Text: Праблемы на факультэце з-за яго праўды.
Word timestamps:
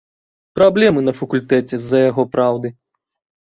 Праблемы 0.59 1.03
на 1.09 1.13
факультэце 1.19 1.79
з-за 1.83 1.99
яго 2.09 2.27
праўды. 2.33 2.73